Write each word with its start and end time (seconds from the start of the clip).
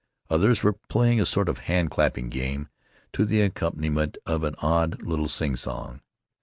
Others 0.31 0.63
were 0.63 0.73
playing 0.89 1.21
a 1.21 1.27
sort 1.27 1.47
of 1.47 1.59
hand 1.69 1.91
clapping 1.91 2.29
game 2.29 2.69
to 3.13 3.23
the 3.23 3.41
accompaniment 3.41 4.17
of 4.25 4.43
an 4.43 4.55
odd 4.59 5.03
little 5.03 5.27
singsong. 5.27 6.01